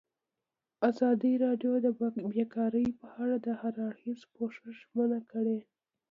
ازادي 0.89 1.33
راډیو 1.45 1.73
د 1.85 1.87
بیکاري 2.33 2.85
په 2.99 3.07
اړه 3.23 3.35
د 3.45 3.47
هر 3.59 3.73
اړخیز 3.87 4.19
پوښښ 4.35 4.59
ژمنه 4.79 5.19
کړې. 5.31 5.57